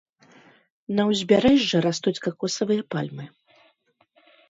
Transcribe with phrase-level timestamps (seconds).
[0.99, 3.25] На ўзбярэжжы растуць какосавыя пальмы.